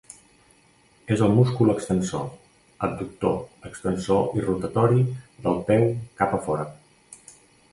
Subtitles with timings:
[1.15, 2.23] És el múscul extensor,
[2.87, 3.35] abductor,
[3.69, 5.05] extensor i rotatori
[5.45, 5.87] del peu
[6.23, 6.67] cap a fora.